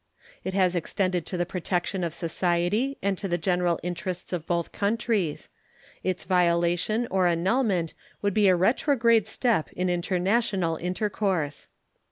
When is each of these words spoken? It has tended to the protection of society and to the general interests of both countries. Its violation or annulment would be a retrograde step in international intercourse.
It 0.43 0.55
has 0.55 0.73
tended 0.95 1.27
to 1.27 1.37
the 1.37 1.45
protection 1.45 2.03
of 2.03 2.15
society 2.15 2.97
and 3.03 3.15
to 3.19 3.27
the 3.27 3.37
general 3.37 3.79
interests 3.83 4.33
of 4.33 4.47
both 4.47 4.71
countries. 4.71 5.47
Its 6.03 6.23
violation 6.23 7.05
or 7.11 7.27
annulment 7.27 7.93
would 8.23 8.33
be 8.33 8.47
a 8.47 8.55
retrograde 8.55 9.27
step 9.27 9.69
in 9.73 9.91
international 9.91 10.77
intercourse. 10.77 11.67